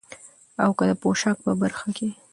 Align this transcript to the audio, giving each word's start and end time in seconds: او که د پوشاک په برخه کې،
او 0.63 0.69
که 0.77 0.83
د 0.89 0.91
پوشاک 1.01 1.37
په 1.45 1.51
برخه 1.61 1.89
کې، 1.97 2.07